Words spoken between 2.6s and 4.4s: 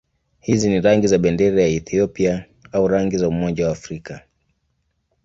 au rangi za Umoja wa Afrika.